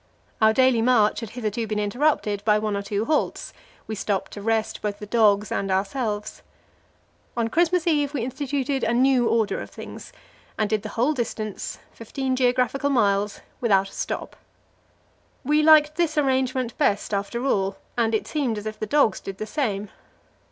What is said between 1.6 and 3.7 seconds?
been interrupted by one or two halts;